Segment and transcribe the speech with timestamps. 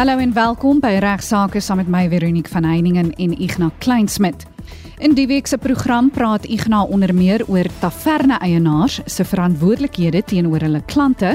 [0.00, 4.46] Hallo en welkom by Regsake saam met my Veronique van Heiningen en Ignas Kleinsmid.
[4.96, 10.80] In die week se program praat Ignas onder meer oor taverne-eienaars se verantwoordelikhede teenoor hulle
[10.86, 11.34] klante,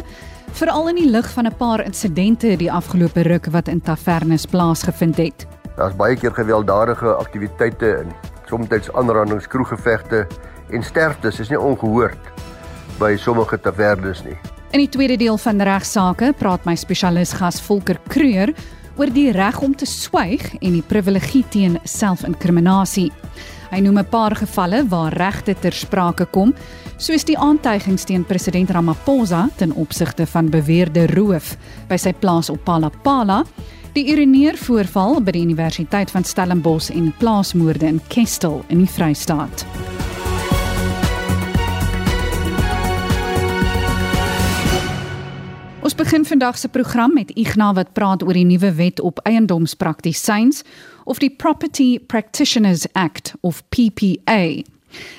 [0.57, 5.17] veral in die lig van 'n paar insidente die afgelope ruk wat in tavernes plaasgevind
[5.17, 5.47] het.
[5.75, 8.11] Daar's baie keer gewelddadige aktiwiteite en
[8.45, 10.27] soms aanrandings, kroeggevegte
[10.69, 12.33] en sterftes is nie ongehoord
[12.97, 14.54] by sommige tavernes nie.
[14.75, 18.49] In die tweede deel van regsaake praat my spesialis gas Volker Kreur
[18.99, 23.05] oor die reg om te swyg en die privilegie teen selfinkriminasie.
[23.71, 26.53] Hy noem 'n paar gevalle waar regte ter sprake kom,
[26.97, 31.55] soos die aantuigings teen president Ramaphosa ten opsigte van beweerde roof
[31.87, 33.45] by sy plaas op Palapala,
[33.93, 39.65] die urineer voorval by die Universiteit van Stellenbosch en plaasmoorde in Kestel in die Vrystaat.
[45.95, 50.65] Ons begin vandag se program met Ignas wat praat oor die nuwe wet op eiendomspraktisyns
[51.07, 54.59] of die Property Practitioners Act of PPA.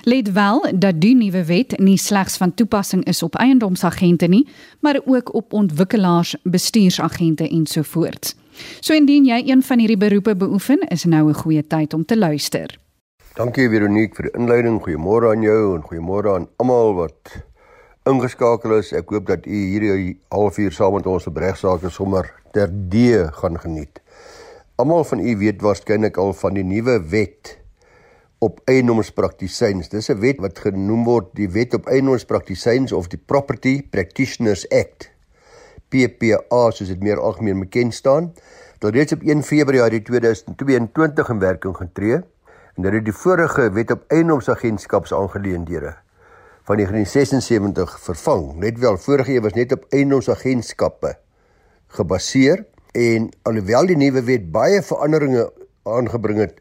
[0.04, 4.44] Let wel dat die nuwe wet nie slegs van toepassing is op eiendomsagente nie,
[4.80, 8.36] maar ook op ontwikkelaars, bestuursagente ensovoorts.
[8.80, 12.18] So indien jy een van hierdie beroepe beoefen, is nou 'n goeie tyd om te
[12.18, 12.78] luister.
[13.34, 14.80] Dankie Veronique vir die inleiding.
[14.82, 17.46] Goeiemôre aan jou en goeiemôre aan almal wat
[18.06, 18.92] ingeskakel is.
[18.96, 23.58] Ek hoop dat u hierdie halfuur saam met ons op regsaake sommer ter D gaan
[23.60, 24.00] geniet.
[24.76, 27.56] Almal van u weet waarskynlik al van die nuwe wet
[28.38, 29.88] op eiendomspraktisyns.
[29.88, 35.10] Dis 'n wet wat genoem word die Wet op Eiendomspraktisyns of die Property Practitioners Act.
[35.88, 38.32] PPA soos dit meer algemeen bekend staan.
[38.78, 42.14] Dit reeds op 1 Februarie 2022 in werking getree
[42.74, 46.05] en dit het die vorige Wet op Eiendomsagentskapsaangeleenthede
[46.66, 48.56] van 1976 vervang.
[48.58, 51.12] Net wel vorige eeu was net op eiendomsagentskappe
[51.94, 55.44] gebaseer en alhoewel die nuwe wet baie veranderinge
[55.86, 56.56] aangebring het,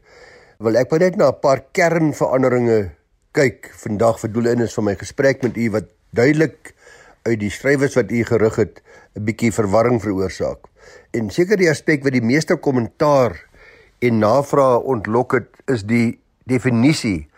[0.62, 2.92] wil ek net na 'n paar kernveranderinge
[3.32, 6.74] kyk vandag vir doele in is van my gesprek met u wat duidelik
[7.26, 8.82] uit die skrywes wat u gerig het
[9.16, 10.70] 'n bietjie verwarring veroorsaak.
[11.10, 13.42] En seker die aspek wat die meeste kommentaar
[13.98, 17.28] en navrae ontlok het is die definisie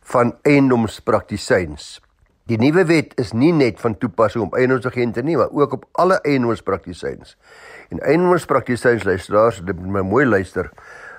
[0.00, 2.03] van eiendomspraktisyns.
[2.44, 6.18] Die nuwe wet is nie net van toepassing op eienaarsagente nie, maar ook op alle
[6.28, 7.38] eienaarspraktisiens.
[7.88, 10.68] En eienaarspraktisiens luisteraars, dit moet my mooi luister,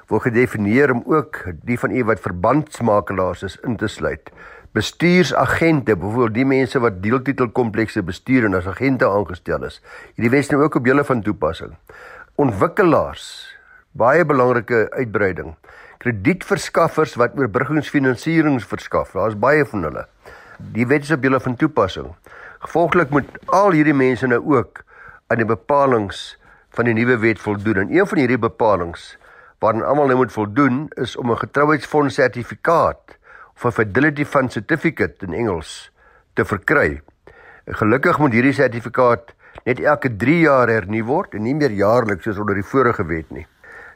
[0.05, 4.29] word gedefinieer om ook die van u wat verbandsmakelaars is in te sluit.
[4.77, 9.81] Bestuursagente, byvoorbeeld die mense wat deeltitelkomplekse bestuur en as agente aangestel is.
[10.13, 11.73] Hierdie wet is nou ook op julle van toepassing.
[12.37, 13.25] Ontwikkelaars,
[13.97, 15.55] baie belangrike uitbreiding.
[16.05, 19.17] Kredietverskaffers wat oorbruggingsfinansiering verskaf.
[19.17, 20.05] Daar's baie van hulle
[20.57, 22.13] die wet is op julle van toepassing.
[22.59, 24.83] Gevolglik moet al hierdie mense nou ook
[25.27, 26.15] aan die bepalinge
[26.75, 27.85] van die nuwe wet voldoen.
[27.85, 29.17] En een van hierdie bepalinge
[29.59, 33.17] waaraan almal nou moet voldoen is om 'n getrouheidsfonds sertifikaat
[33.55, 35.91] of 'n fidelity fund certificate in Engels
[36.33, 37.01] te verkry.
[37.65, 39.33] Gelukkig moet hierdie sertifikaat
[39.63, 43.31] net elke 3 jaar hernu word en nie meer jaarliks soos onder die vorige wet
[43.31, 43.47] nie.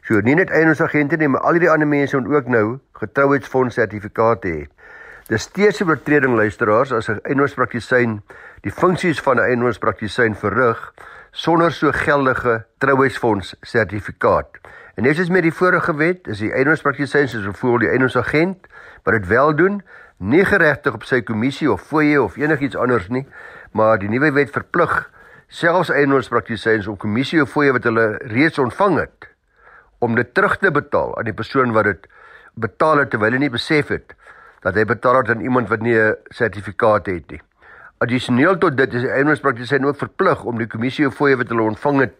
[0.01, 4.47] So nie net eienaarsagente nie, maar al die ander mense moet ook nou getrouheidsfonds sertifikate
[4.47, 4.67] hê.
[5.29, 8.21] Dis steeds 'n oortreding luisteraars as 'n eienaarspraktisyn
[8.61, 10.93] die funksies van 'n eienaarspraktisyn verrig
[11.31, 14.49] sonder so geldige trouheidsfonds sertifikaat.
[14.95, 18.67] En net soos met die vorige wet, is die eienaarspraktisyn soos byvoorbeeld die eienaaragent
[19.03, 19.83] wat dit wel doen,
[20.17, 23.27] nie geregtig op sy kommissie of fooie of enigiets anders nie,
[23.71, 25.11] maar die nuwe wet verplig
[25.47, 29.29] selfs eienaarspraktisyns om kommissie of fooie wat hulle reeds ontvang het
[29.99, 32.07] om dit terug te betaal aan die persoon wat dit
[32.53, 34.15] betaal het terwyl hy nie besef het
[34.61, 37.41] dat hy betaal het aan iemand wat nie 'n sertifikaat het nie.
[37.97, 41.61] Addisioneel tot dit is die eiendomspraktisyn ook verplig om die kommissie of fooie wat hulle
[41.61, 42.13] ontvang het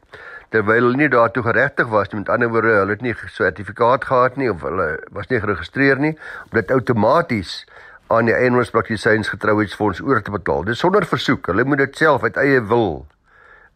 [0.49, 4.05] terwyl hulle nie daartoe geregtig was nie, met ander woorde, hulle het nie 'n sertifikaat
[4.05, 7.65] gehad nie of hulle was nie geregistreer nie, om dit outomaties
[8.07, 10.63] aan die eiendomspraksisyns getrouheidsfonds oor te betaal.
[10.63, 11.45] Dis sonder versoek.
[11.45, 13.05] Hulle moet dit self uit eie wil,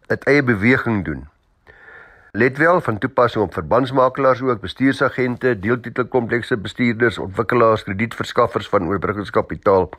[0.08, 1.28] uit eie beweging doen.
[2.36, 9.90] Let wel van toepassing op verbandsmakelaars ook bestuursagente, deeltitelkomplekse bestuurders, ontwikkelaars, kredietverskaffers van oorbrugingskapitaal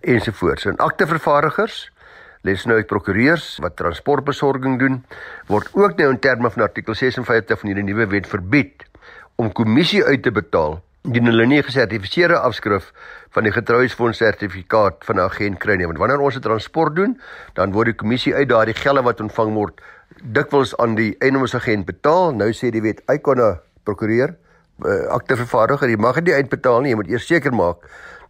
[0.00, 0.64] ensovoorts.
[0.64, 1.92] En aktevervaardigers,
[2.40, 5.04] les nou uit prokureurs wat transportbesorging doen,
[5.46, 8.88] word ook nou in terme van artikel 56 van hierdie nuwe wet verbied
[9.34, 12.90] om kommissie uit te betaal indien hulle nie gesertifiseerde afskrif
[13.34, 15.86] van die getrouheidsfonds sertifikaat van 'n agent kry nie.
[15.86, 17.20] Want wanneer ons 'n transport doen,
[17.54, 19.80] dan word die kommissie uit daardie gelde wat ontvang word
[20.22, 22.34] dikwels aan die eiendomsagent betaal.
[22.34, 24.36] Nou sê die wet, hy kon 'n prokureur,
[24.84, 26.90] uh, aktevervaardiger, jy mag dit nie uitbetaal nie.
[26.90, 27.76] Jy moet eers seker maak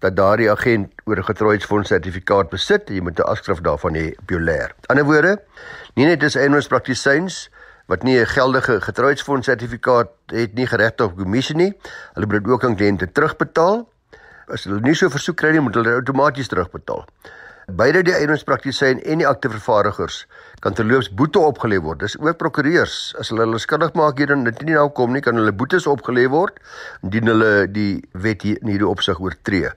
[0.00, 2.88] dat daardie agent oor 'n getrouheidsfonds sertifikaat besit.
[2.88, 4.74] Jy moet 'n afskrif daarvan hê op jou leer.
[4.80, 5.42] In ander woorde,
[5.94, 7.50] nie net is eiendomspraktisyns
[7.86, 11.72] wat nie 'n geldige getrouheidsfonds sertifikaat het nie geregtig op kommissie nie.
[12.12, 13.88] Hulle moet dit ook aan kliënte terugbetaal.
[14.46, 17.04] As hulle nie so versoek kry nie, moet hulle outomaties terugbetaal.
[17.66, 20.26] Beide die eiendomspraktisyn en die aktevervaardigers
[20.66, 22.00] kan terloops boete opgelê word.
[22.02, 25.22] Dis ook prokureurs as hulle hulle skuldig maak hier en dit nie nou kom nie,
[25.22, 26.58] kan hulle boetes opgelê word
[27.06, 29.70] indien hulle die wet hier in hierdie opsig oortree.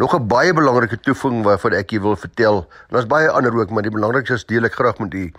[0.00, 2.64] Nog 'n baie belangrike toevoeging waarvan ek hier wil vertel.
[2.88, 5.30] En daar's baie ander ook, maar die belangrikste is deel ek graag met u.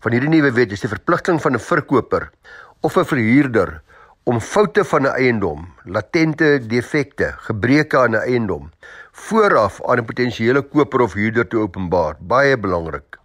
[0.00, 2.30] Van hierdie nuwe wet is die verpligting van 'n verkoper
[2.82, 3.82] of 'n verhuurder
[4.24, 8.70] om foute van 'n eiendom, latente defekte, gebreke aan 'n eiendom
[9.12, 12.16] vooraf aan 'n potensiële koper of huurder te openbaar.
[12.20, 13.17] Baie belangrik.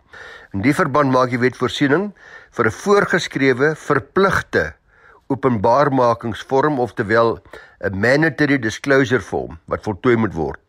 [0.54, 2.12] In die verband maak die wet voorsiening
[2.54, 4.76] vir 'n voorgeskrewe verpligte
[5.34, 7.40] openbaarmakingsvorm of terwyl
[7.82, 10.60] 'n mandatory disclosure form wat voltooi moet word.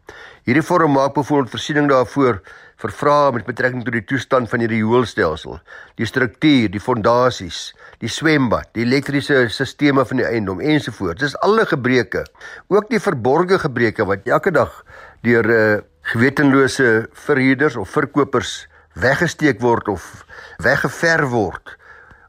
[0.48, 2.40] Hierdie vorm maak byvoorbeeld voorsiening daarvoor
[2.80, 5.60] vir vrae met betrekking tot die toestand van die rioolstelsel,
[5.96, 11.20] die struktuur, die fondasies, die swembad, die elektriese sisteme van die eiendom ensovoorts.
[11.20, 12.24] Dis alle gebreke,
[12.68, 14.84] ook die verborgde gebreke wat elke dag
[15.20, 20.24] deur uh, gewetenlose verhuurders of verkopers weggesteek word of
[20.62, 21.76] weggever word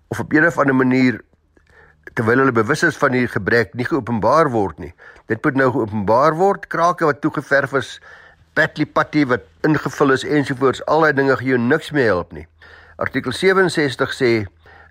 [0.07, 1.21] of op 'n of ander manier
[2.13, 4.94] terwyl hulle bewus is van die gebrek nie geopenbaar word nie.
[5.27, 6.67] Dit moet nou geopenbaar word.
[6.67, 8.00] Krake wat toegeverf is,
[8.53, 12.47] patly patty wat ingevul is ensovoorts, al daai dinge gaan jou niks meer help nie.
[12.95, 14.45] Artikel 67 sê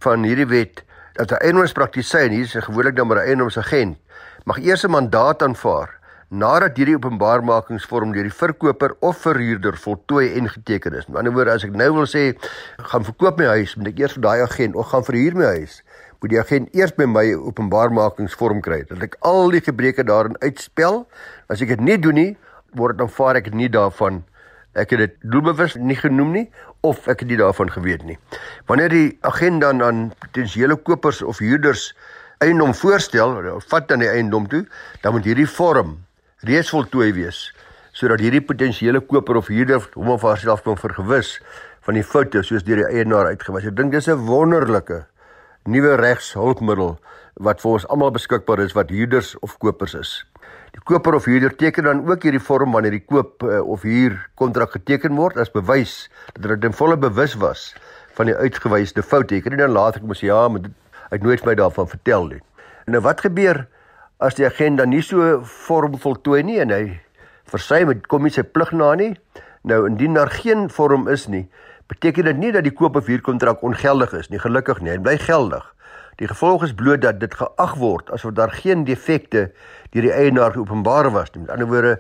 [0.05, 0.85] van hierdie wet
[1.15, 3.97] dat 'n eiendomspraktisyn, hier is 'n gewoonlik dan maar 'n eiendomsagent,
[4.45, 6.04] mag eers 'n mandaat aanvaar
[6.35, 11.07] nadat hierdie openbaarmakingsvorm deur die verkoper of verhuurder voltooi en geteken is.
[11.09, 12.25] Met ander woorde, as ek nou wil sê
[12.91, 15.81] gaan verkoop my huis, moet ek eers vir daai agent of gaan verhuur my huis,
[16.23, 21.05] moet die agent eers by my openbaarmakingsvorm kry dat ek al die gebreke daarin uitspel.
[21.53, 22.31] As ek dit nie doen nie,
[22.75, 24.25] word dit aanvaar ek nie daarvan
[24.75, 26.49] ek het dit doelbewus nie genoem nie
[26.85, 28.19] of ek het nie daarvan geweet nie.
[28.67, 31.93] Wanneer die agent dan aan potensiële kopers of huurders
[32.43, 33.39] eiendom voorstel,
[33.71, 34.65] vat dan die eiendom toe,
[35.05, 35.95] dan moet hierdie vorm
[36.45, 37.49] reeds voltooi wees
[37.95, 41.39] sodat hierdie potensiële koper of huurder hom of haarself kan vergewis
[41.87, 43.69] van die foute soos deur die eienaar uitgewys.
[43.69, 45.05] Ek dink dis 'n wonderlike
[45.65, 46.99] nuwe regshulpmiddel
[47.41, 50.25] wat vir ons almal beskikbaar is wat huurders of kopers is.
[50.75, 54.19] Die koper of huurder teken dan ook hierdie vorm wanneer die koop uh, of huur
[54.35, 57.75] kontrak geteken word as bewys dat hulle ten volle bewus was
[58.15, 59.37] van die uitgewyse foute.
[59.37, 60.73] Ek kan nie dan later kom sê ja, maar dit
[61.11, 62.43] het nooit my daarvan vertel nie.
[62.87, 63.67] Nou wat gebeur
[64.25, 66.85] as die agenda nie so vorm voltooi nie en hy
[67.53, 69.13] versy met kom nie sy plig na nie.
[69.69, 71.45] Nou indien daar geen vorm is nie,
[71.89, 74.41] beteken dit nie dat die koop of huurkontrak ongeldig is nie.
[74.41, 75.65] Gelukkig nie, hy bly geldig.
[76.21, 79.49] Die gevolg is bloot dat dit geag word asof daar geen defekte
[79.95, 81.45] deur die eienaar geopenbaar was nie.
[81.45, 81.95] Met ander woorde,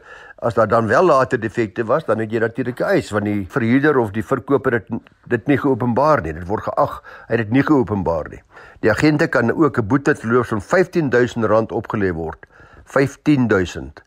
[0.44, 3.46] as daar dan wel later defekte was, dan het jy natuurlik 'n eis want die
[3.48, 4.88] verhuurder of die verkoper het
[5.26, 6.32] dit nie geopenbaar nie.
[6.32, 8.42] Dit word geag hy het dit nie geopenbaar nie.
[8.80, 12.46] Die agente kan ook 'n boete verloor van R15000 opgelê word.
[12.84, 14.02] 15000.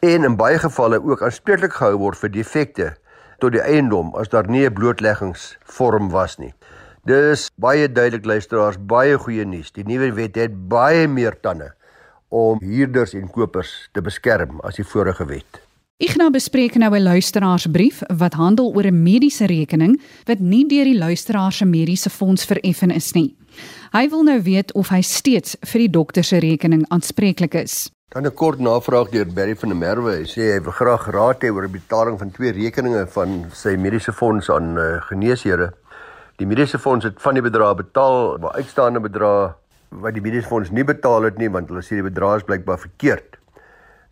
[0.00, 2.94] En in baie gevalle ook aanspreeklik gehou word vir defekte
[3.38, 6.54] tot die eiendom as daar nie 'n blootleggingsvorm was nie.
[7.04, 9.72] Dis baie duidelik luisteraars, baie goeie nuus.
[9.72, 11.74] Die nuwe wet het baie meer tande
[12.32, 15.60] om huurders en kopers te beskerm as die vorige wet.
[16.02, 20.84] Ek nou bespreek nou 'n luisteraarsbrief wat handel oor 'n mediese rekening wat nie deur
[20.84, 23.36] die luisteraar se mediese fonds vereffen is nie.
[23.92, 27.90] Hy wil nou weet of hy steeds vir die dokter se rekening aanspreeklik is.
[28.08, 30.16] Dan 'n kort navraag deur Barry van der Merwe.
[30.16, 33.76] Hy sê hy wil graag raad hê oor die betaling van twee rekeninge van sy
[33.76, 35.72] mediese fonds aan uh, geneeshere.
[36.36, 39.54] Die mediese fonds het van die bedrag betaal, maar uitstaande bedrag
[40.00, 42.80] wat die mediese fonds nie betaal het nie want hulle sê die bedrag is blykbaar
[42.80, 43.38] verkeerd.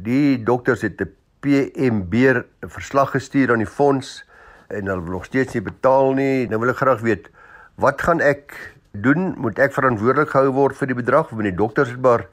[0.01, 4.25] Die dokters het 'n PMB verslag gestuur aan die fonds
[4.69, 6.47] en hulle wil nog steeds nie betaal nie.
[6.49, 7.31] Nou wil ek graag weet,
[7.77, 9.35] wat gaan ek doen?
[9.39, 12.27] Moet ek verantwoordelik gehou word vir die bedrag of moet die dokters dit maar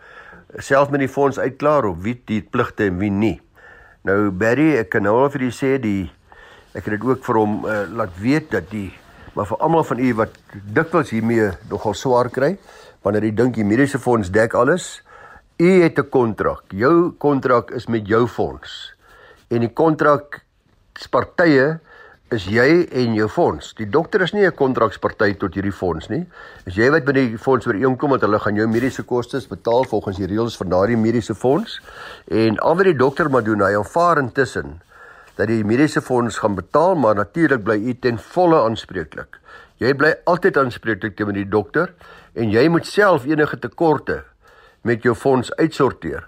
[0.58, 3.42] self met die fonds uitklaar of wie die pligte en wie nie?
[4.04, 6.12] Nou Barry, ek kan nou al vir u sê die
[6.74, 8.92] ek het dit ook vir hom uh, laat weet dat die
[9.34, 10.38] maar vir almal van u wat
[10.74, 12.56] dikwels hiermee nogal swaar kry
[13.08, 15.02] wanneer jy dink die mediese fonds dek alles,
[15.58, 16.64] u het 'n kontrak.
[16.70, 18.94] Jou kontrak is met jou fonds
[19.50, 21.80] en die kontrakspartye
[22.36, 23.70] is jy en jou fonds.
[23.78, 26.26] Die dokter is nie 'n kontraksparty tot hierdie fonds nie.
[26.68, 30.18] As jy wat by die fonds ooreenkom dat hulle gaan jou mediese kostes betaal volgens
[30.18, 31.82] die reëls van daardie mediese fonds
[32.28, 34.82] en al wat die dokter moet doen, hy aanvaar intussen
[35.38, 39.40] dat die mediese fonds gaan betaal, maar natuurlik bly u ten volle aanspreeklik.
[39.78, 41.94] Jy bly altyd aanspreeklik teenoor die dokter
[42.34, 44.24] en jy moet self enige tekorte
[44.82, 46.26] met jou fonds uitsorteer.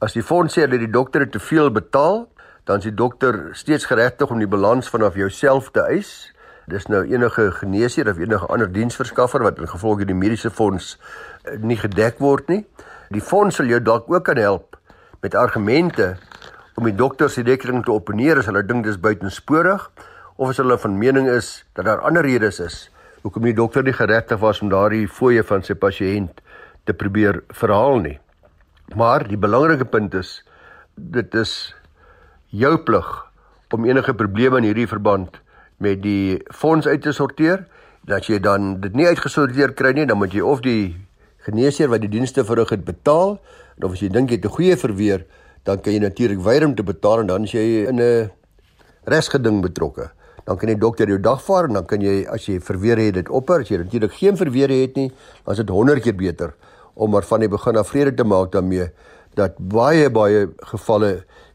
[0.00, 2.26] As die fonds sê dat die dokter te veel betaal,
[2.64, 6.32] dan is die dokter steeds geregtig om die balans vanaf jouself te eis
[6.66, 10.96] Dis nou enige geneesheer of enige ander diensverskaffer wat in gevolg die mediese fonds
[11.44, 12.64] eh, nie gedek word nie.
[13.14, 14.74] Die fonds sal jou dalk ook kan help
[15.22, 16.16] met argumente
[16.74, 19.86] om die dokter se rekening te opponeer as hulle dink dis buitensporig
[20.36, 22.90] of as hulle van mening is dat daar ander redes is
[23.22, 26.42] hoekom die dokter nie geregtig was om daardie fooie van sy pasiënt
[26.86, 28.18] te probeer verhaal nie.
[28.94, 30.42] Maar die belangrike punt is
[30.94, 31.74] dit is
[32.54, 33.08] jou plig
[33.74, 35.40] om enige probleme in hierdie verband
[35.82, 37.66] met die fonds uit te sorteer.
[38.06, 40.94] As jy dan dit nie uitgesorteer kry nie, dan moet jy of die
[41.48, 43.36] geneesheer wat die dienste verrig het betaal,
[43.82, 45.26] of as jy dink jy het 'n goeie verweer,
[45.64, 48.30] dan kan jy natuurlik weier om te betaal en dan is jy in 'n
[49.04, 50.10] resgeding betrokke.
[50.46, 53.30] Dan kan die dokter jou dagvaar en dan kan jy as jy verweer het dit
[53.34, 55.10] opper, as jy natuurlik geen verweer het nie,
[55.44, 56.54] dan is dit 100 keer beter
[56.96, 58.88] om maar van die begin af vrede te maak daarmee
[59.36, 61.10] dat baie baie gevalle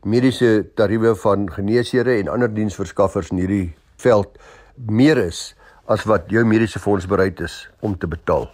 [0.05, 3.67] mediese tariewe van geneesere en ander diensverskaffers in hierdie
[4.03, 4.37] veld
[4.75, 5.53] meer is
[5.89, 8.49] as wat jou mediese fonds bereid is om te betaal.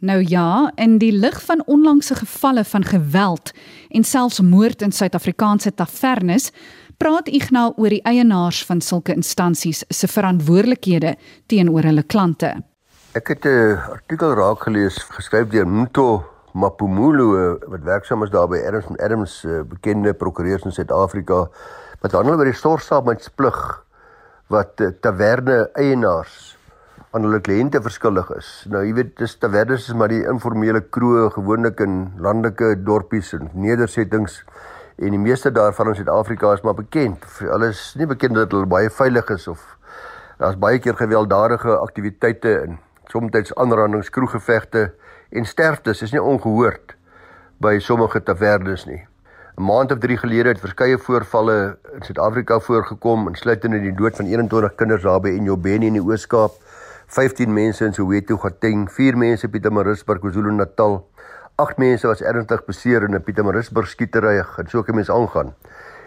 [0.00, 3.52] Nou ja, in die lig van onlangse gevalle van geweld
[3.92, 6.48] en selfs moord in Suid-Afrikaanse tavernes,
[7.00, 11.14] praat Ignas oor die eienaars van sulke instansies se verantwoordelikhede
[11.48, 12.50] teenoor hulle klante.
[13.16, 18.58] Ek het 'n artikel raak gelees geskryf deur Mto Mapumulo wat werksaam is daar by
[18.66, 21.48] Adams and Adams eh, bekende prokureurs in Suid-Afrika
[22.02, 23.84] wat handel oor die sorgsaamheidsplig
[24.48, 26.56] wat eh, taverne eienaars
[27.12, 28.66] aan hulle kliënte verskuldig is.
[28.70, 33.50] Nou jy weet dis tavernes is maar die informele kroë gewoonlik in landelike dorpies en
[33.54, 34.42] nedersettings
[35.00, 37.24] en die meeste daarvan in Suid-Afrika is maar bekend.
[37.38, 39.62] Hulle is nie bekend dat hulle baie veilig is of
[40.40, 42.78] daar's baie keer gewelddadige aktiwiteite en
[43.08, 44.92] soms aanrandings, kroeggevegte
[45.30, 46.96] en sterftes is nie ongehoord
[47.60, 49.06] by sommige tavernes nie.
[49.56, 54.26] 'n Maand of 3 gelede het verskeie voorvalle in Suid-Afrika voorgekom, insluitende die dood van
[54.26, 56.52] 21 kinders daar by Enyobeni in die Oos-Kaap,
[57.06, 61.09] 15 mense in Soweto, Gauteng, 4 mense in Pietermaritzburg, KwaZulu-Natal,
[61.60, 65.54] 8 mense was ernstig beseer in 'n Pietermaritzburg skietery en so 'n mens aangaan.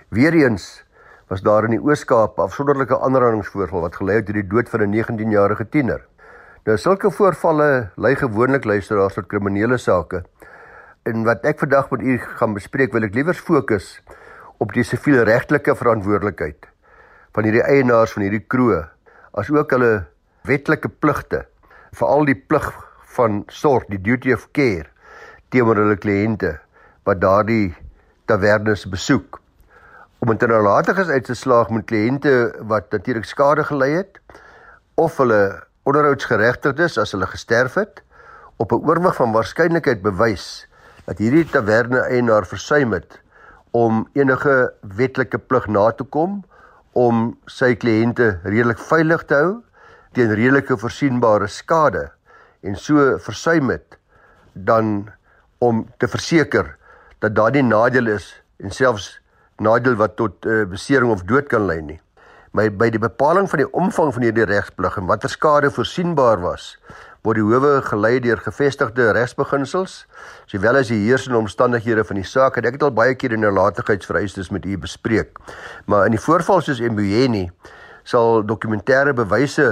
[0.10, 0.84] Weereens
[1.28, 4.90] was daar in die Oos-Kaap afsonderlike aanrandingsvoorval wat gelei het tot die dood van 'n
[4.90, 6.02] 19-jarige tiener.
[6.66, 10.24] Nou sulke voorvalle lei gewoonlik luisteraars tot kriminele sake.
[11.04, 14.02] En wat ek vandag met u gaan bespreek, wil ek liewer fokus
[14.58, 16.66] op die sivielregtelike verantwoordelikheid
[17.34, 18.88] van hierdie eienaars van hierdie kroë,
[19.34, 20.06] asook hulle
[20.44, 21.46] wetlike pligte,
[21.92, 22.74] veral die plig
[23.16, 24.93] van sorg, die duty of care
[25.54, 26.56] teenoor hulle kliënte
[27.06, 27.76] wat daardie
[28.26, 29.38] tavernes besoek.
[30.20, 34.20] Om in 'n nalatiges uit te slaag met kliënte wat natuurlik skade gely het
[34.96, 38.02] of hulle onderhoudsgeregtigdes as hulle gesterf het
[38.58, 40.68] op 'n oorwig van waarskynlikheid bewys
[41.06, 43.20] dat hierdie taverne eienaar versuim het
[43.72, 46.44] om enige wetlike plig na te kom
[46.92, 49.64] om sy kliënte redelik veilig te hou
[50.14, 52.12] teen redelike voorsienbare skade
[52.62, 53.98] en so versuim het
[54.54, 55.10] dan
[55.68, 56.76] om te verseker
[57.24, 58.30] dat daar nie nadeel is
[58.60, 59.14] en selfs
[59.64, 62.00] nadeel wat tot uh, besering of dood kan lei nie.
[62.54, 66.74] My by die bepaling van die omvang van hierdie regsplig en watter skade voorsienbaar was
[67.24, 69.94] word die howe gelei deur gevestigde regsbeginsels
[70.52, 73.46] sowel as die heersende omstandighede van die saak en ek het al baie keer in
[73.46, 75.40] nalatigheidsvereistes met u bespreek.
[75.88, 77.48] Maar in die voorval soos Mbuyeni
[78.04, 79.70] sal dokumentêre bewyse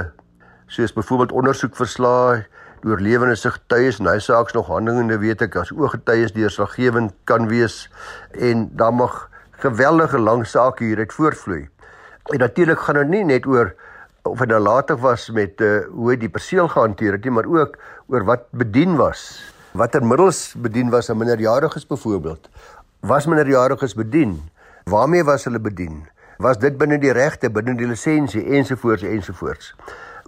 [0.71, 2.45] soos byvoorbeeld ondersoekverslae
[2.83, 7.85] deur lewende sigtuies en hy saaks nog handelende weet ek as ooggetuies deurslaggewend kan wees
[8.31, 9.27] en dan mag
[9.61, 11.67] geweldige lang sake hieruit voortvloei
[12.25, 13.73] En natuurlik gaan dit nie net oor
[14.21, 18.23] of dit nalatig was met uh, hoe die perseel gehanteer het nie, maar ook oor
[18.23, 19.41] wat bedien was.
[19.71, 22.49] Watter middels bedien was aan minderjariges byvoorbeeld?
[22.99, 24.37] Was minderjariges bedien?
[24.83, 26.05] Waarmee was hulle bedien?
[26.37, 29.73] Was dit binne die regte, binne die lisensie ensovoorts ensovoorts?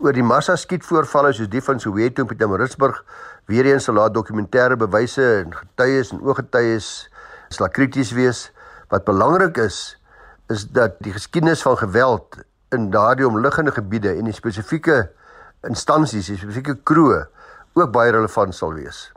[0.01, 3.03] Oor die massa skietvoorvalle soos die van Soweto en Pietermaritzburg,
[3.45, 6.87] weer eens sal daar dokumentêre bewyse en getuies en ooggetuies
[7.53, 8.47] sal krities wees.
[8.89, 9.97] Wat belangrik is,
[10.49, 12.39] is dat die geskiedenis van geweld
[12.73, 15.11] in daardie omliggende gebiede en die spesifieke
[15.67, 17.21] instansies, die spesifieke kroë
[17.77, 19.11] ook baie relevant sal wees.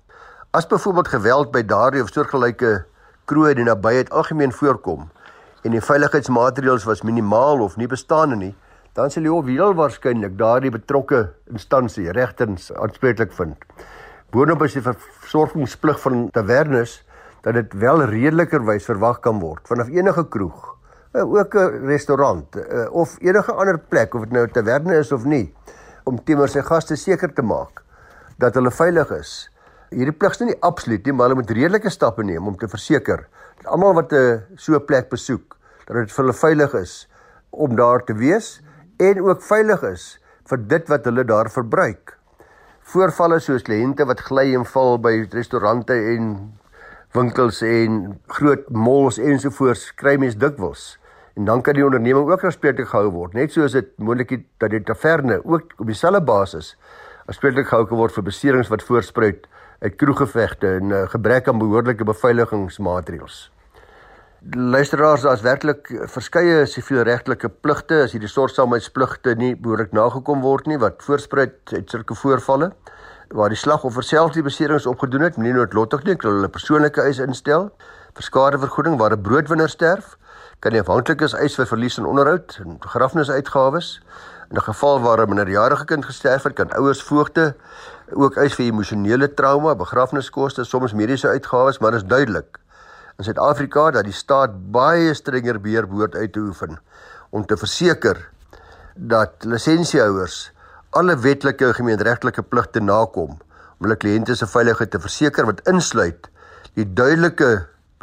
[0.52, 2.82] As byvoorbeeld geweld by daardie of soortgelyke
[3.24, 5.08] kroë in die nabyheid algemeen voorkom
[5.64, 8.54] en die veiligheidsmaatreëls was minimaal of nie bestaande nie,
[8.96, 13.56] dan sal jy heel waarskynlik daardie betrokke instansie regtens aanspreeklik vind.
[14.32, 17.02] Boonop is die versorgingsplig van tavernes
[17.44, 20.72] dat dit wel redelikerwys verwag kan word vanaf enige kroeg
[21.12, 25.12] uh, ook 'n restaurant uh, of enige ander plek of dit nou 'n taverne is
[25.12, 25.54] of nie
[26.04, 27.82] om teenoor sy gaste seker te maak
[28.38, 29.50] dat hulle veilig is.
[29.90, 33.28] Hierdie plig is nie absoluut nie, maar hulle moet redelike stappe neem om te verseker
[33.56, 37.08] dat almal wat 'n uh, so 'n plek besoek, dat dit vir hulle veilig is
[37.50, 38.65] om daar te wees
[38.96, 40.04] en ook veilig is
[40.50, 42.14] vir dit wat hulle daar verbruik.
[42.86, 46.28] Voorvalle soos kliënte wat gly en val by restaurante en
[47.16, 50.94] winkels en groot malls ensovoorts kry mens dikwels.
[51.36, 54.72] En dan kan die onderneming ook aanspreeklik gehou word, net soos dit moontlik is dat
[54.72, 56.76] die taverne ook op dieselfde basis
[57.26, 59.48] aanspreeklik gehou kan word vir beserings wat voorspruit
[59.82, 63.50] uit kroeggevegte en uh, gebrek aan behoorlike beveiligingsmaatreëls.
[64.54, 71.00] Luisteraars, daar's werklik verskeie sivielregtelike pligte as hierdie sorgsaamheidspligte nie behoorlik nagekom word nie wat
[71.02, 72.68] voorspruit uit sulke voorvalle
[73.34, 77.72] waar die slagoffer self die beserings opgedoen het, nie noodlottig nie, hulle persoonlike eis instel
[78.14, 80.14] vir skadevergoeding waar 'n broodwinner sterf,
[80.60, 84.00] kan die afhanklikes eis vir verlies aan onderhoud en begrafnisuitgawes.
[84.50, 87.56] In 'n geval waar 'n minderjarige kind gesterf het, kan ouers voogte
[88.12, 92.60] ook eis vir emosionele trauma, begrafniskoste, soms mediese uitgawes, maar dit is duidelik
[93.16, 96.78] in Suid-Afrika dat die staat baie strenger beheer behoort uit te oefen
[97.30, 98.20] om te verseker
[98.94, 100.50] dat lisensiehouers
[100.96, 106.28] alle wetlike en gemeenregtelike pligte nakom om hulle kliënte se veiligheid te verseker wat insluit
[106.76, 107.50] die duidelike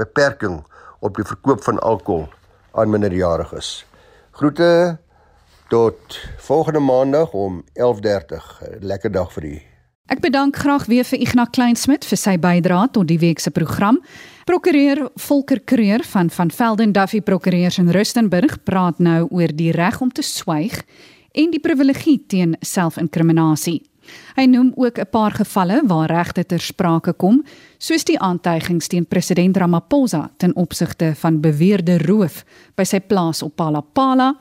[0.01, 0.61] beperking
[1.03, 2.29] op die verkoop van alkohol
[2.73, 3.83] aan minderjariges.
[4.31, 4.97] Groete
[5.69, 8.49] tot volgende maandag om 11:30.
[8.79, 9.72] Lekker dag vir u.
[10.11, 14.01] Ek bedank graag weer vir Ignas Kleinsmid vir sy bydrae tot die week se program.
[14.43, 20.01] Prokureur Volker Kreer van van Velden Duffy Prokureurs in Rustenburg praat nou oor die reg
[20.03, 20.81] om te swyg
[21.31, 23.79] en die privilegie teen selfinkriminasie.
[24.35, 27.43] Hy noem ook 'n paar gevalle waar regte ter sprake kom,
[27.79, 32.43] soos die aantuigings teen president Ramaphosa ten opsigte van beweerde roof
[32.75, 34.35] by sy plaas op Palapala.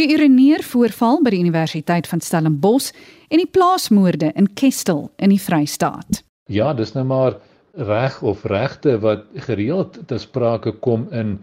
[0.00, 2.90] Die Ireneer voorval by die Universiteit van Stellenbosch
[3.28, 6.22] en die plaasmoorde in Kestel in die Vrystaat.
[6.48, 7.36] Ja, dis nou maar
[7.76, 11.36] reg of regte wat gereeld te sprake kom in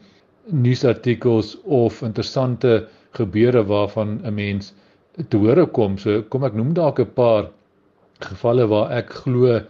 [0.50, 2.88] nuusartikels of interessante
[3.20, 4.74] gebeure waarvan 'n mens
[5.30, 5.98] te hore kom.
[5.98, 7.50] So kom ek noem dalk 'n paar
[8.20, 9.62] gevalle waar ek glo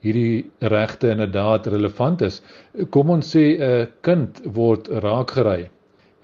[0.00, 2.42] hierdie regte inderdaad relevant is.
[2.90, 5.68] Kom ons sê 'n kind word raakgery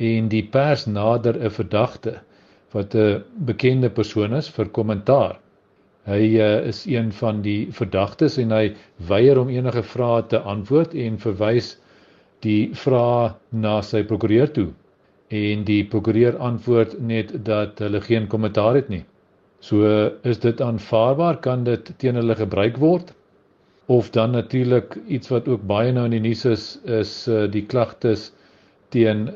[0.02, 2.14] en die pers nader 'n verdagte
[2.74, 5.38] wat 'n bekende persoon is vir kommentaar.
[6.06, 8.74] Hy uh, is een van die verdagtes en hy
[9.08, 11.76] weier om enige vrae te antwoord en verwys
[12.42, 14.72] die vrae na sy prokureur toe.
[15.30, 19.04] En die prokureur antwoord net dat hulle geen kommentaar het nie.
[19.62, 23.14] So is dit aanvaarbaar kan dit teen hulle gebruik word
[23.86, 27.62] of dan natuurlik iets wat ook baie nou in die nuus is is uh, die
[27.66, 28.32] klagtes
[28.92, 29.26] teen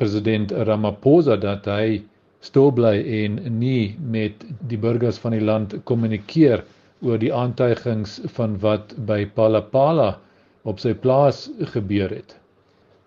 [0.00, 2.02] president Ramaphosa dat hy
[2.42, 6.64] stil bly en nie met die burgers van die land kommunikeer
[7.02, 10.14] oor die aantuigings van wat by Palapala
[10.70, 12.36] op sy plaas gebeur het.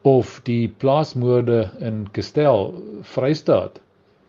[0.06, 2.74] Of die plaasmoorde in Kestel
[3.16, 3.80] Vrystaat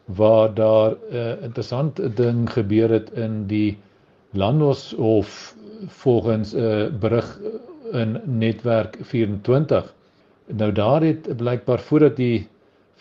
[0.06, 3.78] waar daar 'n uh, interessante ding gebeur het in die
[4.32, 5.54] Landbouhof
[5.86, 7.38] volgens 'n uh, berig
[7.92, 9.94] in netwerk 24
[10.48, 12.46] Nou daar het blykbaar voordat die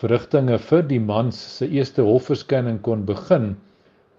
[0.02, 3.54] verrigtinge vir die man se eerste hofverskyning kon begin,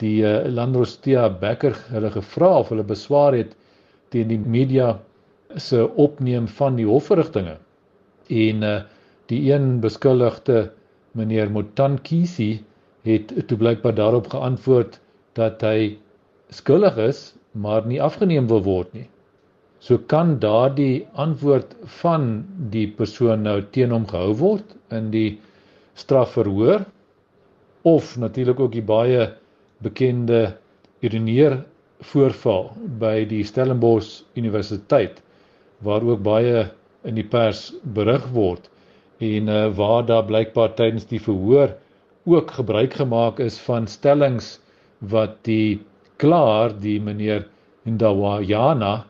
[0.01, 3.55] die uh, Landrostia Becker hulle gevra of hulle beswaar het
[4.13, 4.93] teen die media
[5.55, 7.57] se opneem van die hofverrigtinge.
[8.29, 8.77] En uh,
[9.27, 10.69] die een beskuldigde
[11.17, 12.63] meneer Motankisi
[13.07, 14.99] het toe blykbaar daarop geantwoord
[15.35, 15.97] dat hy
[16.53, 19.07] skuldig is, maar nie afgeneem wil word nie.
[19.87, 21.69] So kan daardie antwoord
[22.01, 22.23] van
[22.73, 25.37] die persoon nou teen hom gehou word in die
[26.01, 26.83] strafverhoor
[27.87, 29.29] of natuurlik ook die baie
[29.85, 30.41] bekende
[31.07, 31.61] Ireneer
[32.11, 35.21] voorval by die Stellenbosch Universiteit
[35.87, 36.67] waar ook baie
[37.07, 38.67] in die pers berig word
[39.23, 41.77] en uh, waar daar blykbaar tydens die verhoor
[42.27, 44.57] ook gebruik gemaak is van stellings
[44.99, 45.79] wat die
[46.19, 47.47] klaar die meneer
[47.87, 49.05] Ndawayana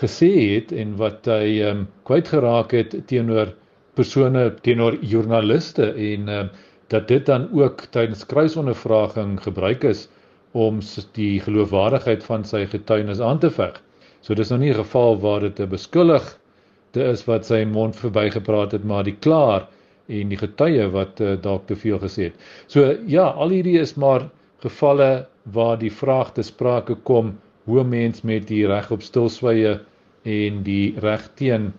[0.00, 3.52] gesê het en wat hy ehm um, kwyt geraak het teenoor
[3.96, 6.50] persone teenoor joernaliste en ehm um,
[6.88, 10.04] dat dit dan ook tydens kruisondervraging gebruik is
[10.52, 10.78] om
[11.18, 13.80] die geloofwaardigheid van sy getuienis aan te veg.
[14.22, 18.72] So dis nou nie 'n geval waar dit 'n beskuldigde is wat sy mond verbygepraat
[18.72, 19.66] het, maar die klaar
[20.08, 22.34] en die getuie wat uh, dalk te veel gesê het.
[22.66, 24.30] So ja, al hierdie is maar
[24.62, 29.80] gevalle waar die vraag te sprake kom hoe mens met die reg op stilswye
[30.26, 31.72] en die reg teen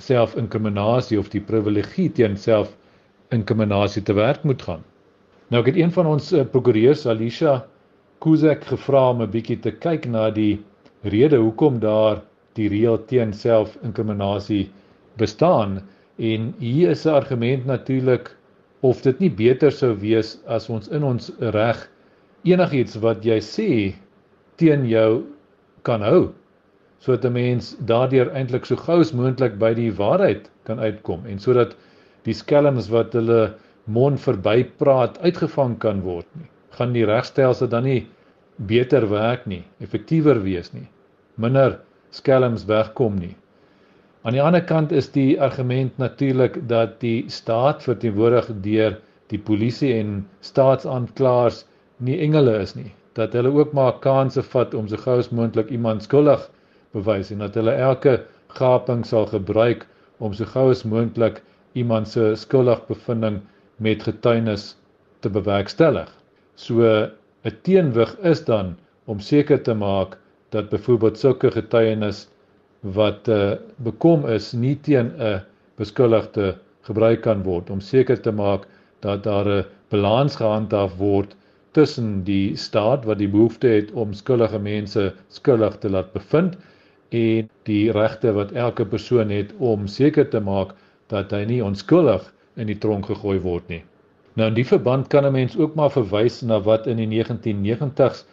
[0.00, 4.82] selfinkriminasie of die privilegie teen selfinkriminasie te werk moet gaan.
[5.50, 7.60] Nou ek het een van ons uh, prokureurs Alicia
[8.20, 10.60] Kuzek gevra om 'n bietjie te kyk na die
[11.02, 12.20] rede hoekom daar
[12.58, 14.68] die reël teen selfinkriminasie
[15.16, 15.80] bestaan
[16.16, 18.36] en hier is 'n argument natuurlik
[18.80, 21.88] of dit nie beter sou wees as ons in ons reg
[22.44, 23.70] enigiets wat jy sê
[24.60, 25.24] teen jou
[25.88, 26.30] kan hou
[27.00, 31.38] sodat 'n mens daardeur eintlik so gou as moontlik by die waarheid kan uitkom en
[31.38, 31.76] sodat
[32.28, 33.54] die skelms wat hulle
[33.86, 36.48] mond verby praat uitgevang kan word nie.
[36.76, 38.06] Gaan die regstelsel dan nie
[38.56, 40.88] beter werk nie effektiewer wees nie
[41.40, 41.78] minder
[42.10, 43.34] skelms wegkom nie.
[44.24, 48.98] Aan die ander kant is die argument natuurlik dat die staat verteenwoordig deur
[49.32, 51.64] die polisie en staatsaanklaers
[52.00, 55.70] nie engele is nie dat hulle ook maar kansse vat om so gou as moontlik
[55.74, 56.42] iemand skuldig
[56.96, 58.20] bewys en dat hulle elke
[58.58, 59.86] gaping sal gebruik
[60.18, 61.40] om so gou as moontlik
[61.78, 63.40] iemand se skuldig bevinding
[63.76, 64.74] met getuienis
[65.20, 66.08] te bewerkstellig.
[66.56, 66.82] So
[67.44, 70.18] 'n teenwig is dan om seker te maak
[70.50, 72.28] dat byvoorbeeld sulke getuienis
[72.80, 75.40] wat uh, bekom is nie teen 'n
[75.76, 78.66] beskuldigde gebruik kan word om seker te maak
[79.00, 81.36] dat daar 'n balans gehandhaaf word
[81.72, 86.56] tussen die staat wat die behoefte het om skuldige mense skuldig te laat bevind
[87.14, 90.74] en die regte wat elke persoon het om seker te maak
[91.12, 93.82] dat hy nie onskuldig in die tronk gegooi word nie.
[94.38, 98.24] Nou in die verband kan 'n mens ook maar verwys na wat in die 1990s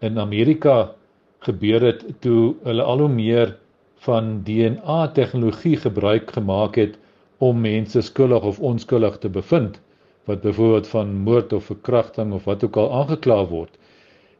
[0.00, 0.92] in Amerika
[1.40, 3.56] gebeur het toe hulle al hoe meer
[4.04, 6.98] van DNA tegnologie gebruik gemaak het
[7.38, 9.80] om mense skuldig of onskuldig te bevind
[10.26, 13.78] wat byvoorbeeld van moord of verkrachting of wat ook al aangekla word.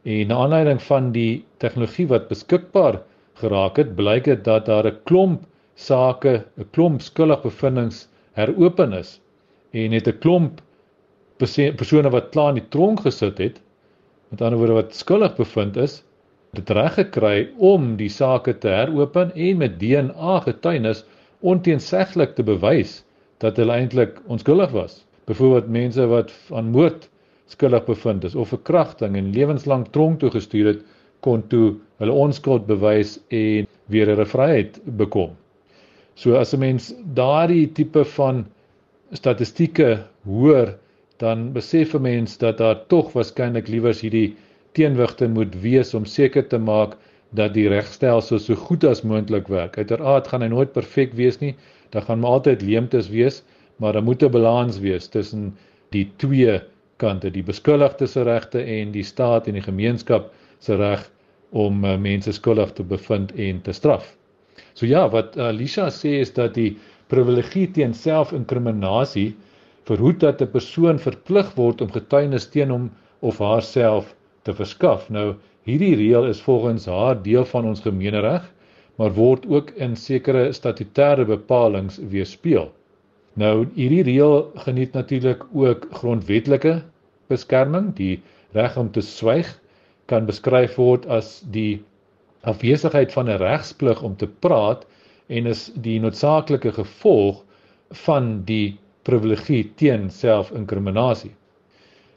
[0.03, 2.99] En na aanleiding van die tegnologie wat beskikbaar
[3.39, 5.45] geraak het, blyk dit dat daar 'n klomp
[5.75, 9.21] sake, 'n klomp skuldige bevindinge heropen is
[9.71, 10.61] en het 'n klomp
[11.37, 13.61] persone wat klaar in die tronk gesit het,
[14.29, 16.03] met ander woorde wat skuldig bevind is,
[16.53, 21.05] dit reg gekry om die sake te heropen en met DNA getuienis
[21.39, 23.03] onteenseglik te bewys
[23.37, 27.09] dat hulle eintlik onskuldig was byvoorbeeld mense wat aan moord
[27.51, 30.85] skuldig bevind is of verkrachting en lewenslang tronk toe gestuur het
[31.25, 35.35] kon toe hulle onskuld bewys en weer hulle vryheid bekom.
[36.15, 38.45] So as 'n mens daardie tipe van
[39.11, 40.75] statistieke hoor,
[41.17, 44.35] dan besef 'n mens dat daar tog waarskynlik liewers hierdie
[44.71, 46.97] teenwigte moet wees om seker te maak
[47.31, 49.77] dat die regstelsel so goed as moontlik werk.
[49.77, 51.55] Uiteraard gaan hy nooit perfek wees nie.
[51.89, 53.43] Daar gaan maar altyd leemtes wees,
[53.77, 55.55] maar daar moet 'n balans wees tussen
[55.89, 56.61] die twee
[56.97, 61.09] kante, die beskuldigde se regte en die staat en die gemeenskap se reg
[61.51, 64.15] om uh, mense skuldig te bevind en te straf.
[64.73, 69.35] So ja, wat Alicia uh, sê is dat die privilegie teen selfinkriminasie
[69.87, 72.89] verhoed dat 'n persoon verplig word om getuienis teen hom
[73.21, 75.09] of haarself te verskaf.
[75.09, 78.43] Nou, hierdie reël is volgens haar deel van ons gemeenereg,
[78.97, 82.71] maar word ook in sekere statutêre bepalinge weerspieël.
[83.37, 86.79] Nou hierdie reël geniet natuurlik ook grondwetlike
[87.29, 87.91] beskerming.
[87.97, 88.21] Die
[88.57, 89.51] reg om te swyg
[90.09, 91.83] kan beskryf word as die
[92.49, 94.87] afwesigheid van 'n regsplig om te praat
[95.27, 97.43] en is die noodsaaklike gevolg
[98.07, 101.33] van die privilegie teen selfinkriminasie.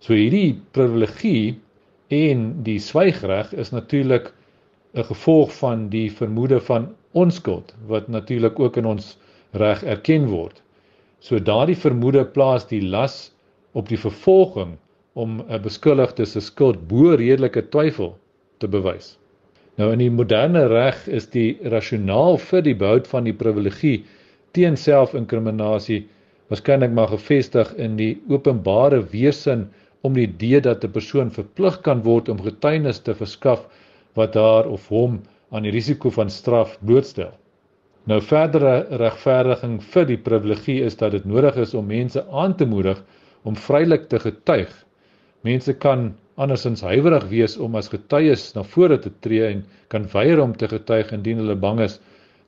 [0.01, 1.61] So hierdie privilegie
[2.09, 4.33] en die swygreg is natuurlik
[4.95, 9.19] 'n gevolg van die vermoede van onskuld wat natuurlik ook in ons
[9.53, 10.63] reg erken word.
[11.21, 13.31] So daardie vermoede plaas die las
[13.77, 14.77] op die vervolging
[15.15, 18.15] om 'n beskuldigde se skuld bo redelike twyfel
[18.59, 19.17] te bewys.
[19.79, 24.05] Nou in die moderne reg is die rasionaal vir die behoud van die privilegie
[24.57, 26.01] teen selfinkriminasie
[26.51, 29.69] waarskynlik maar gefestig in die openbare wesen
[30.03, 33.67] om die idee dat 'n persoon verplig kan word om getuienis te verskaf
[34.15, 37.33] wat haar of hom aan die risiko van straf blootstel.
[38.09, 42.67] Nou verdere regverdiging vir die privilegie is dat dit nodig is om mense aan te
[42.67, 43.03] moedig
[43.45, 44.71] om vrylik te getuig.
[45.45, 50.41] Mense kan andersins huiwerig wees om as getuies na vore te tree en kan weier
[50.41, 51.99] om te getuig indien hulle bang is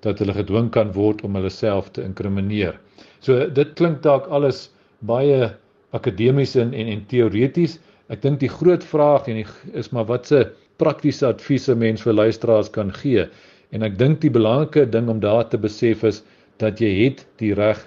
[0.02, 2.78] dat hulle gedwing kan word om hulle self te inkrimineer.
[3.20, 4.70] So dit klink dalk alles
[5.06, 5.52] baie
[5.92, 7.78] akademies en en, en teoreties.
[8.08, 10.46] Ek dink die groot vraag en die, is maar watse
[10.80, 13.28] praktiese adviese mens vir luisteraars kan gee.
[13.72, 16.22] En ek dink die belangrike ding om daar te besef is
[16.60, 17.80] dat jy het die reg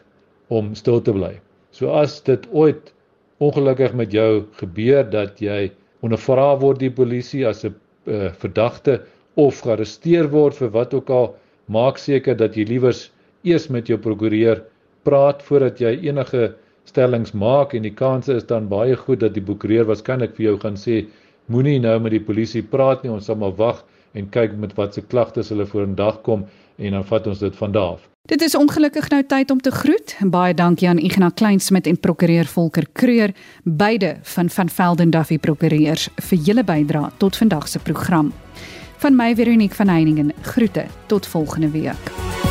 [0.49, 1.35] om stil te bly.
[1.71, 2.91] So as dit ooit
[3.43, 5.71] ongelukkig met jou gebeur dat jy
[6.05, 7.73] ondervra word die polisie as 'n
[8.07, 9.01] uh, verdagte
[9.35, 11.35] of gearresteer word vir wat ook al,
[11.67, 13.11] maak seker dat jy liewers
[13.43, 14.63] eers met jou prokureur
[15.03, 16.53] praat voordat jy enige
[16.85, 20.57] stellings maak en die kans is dan baie goed dat die prokureur waarskynlik vir jou
[20.59, 21.05] gaan sê
[21.45, 23.83] Moenie nou met die polisie praat nie, ons sal maar wag
[24.15, 27.95] en kyk met watse klagtes hulle vorendag kom en dan vat ons dit van daar
[27.95, 28.09] af.
[28.25, 30.15] Dit is ongelukkig nou tyd om te groet.
[30.33, 36.09] Baie dankie aan Ignas Kleinsmid en prokureur Volker Kreur, beide van van Velden Duffy Prokureurs
[36.29, 38.33] vir julle bydrae tot vandag se program.
[38.97, 42.44] Van my Veronique van Heiningen groete tot volgende week.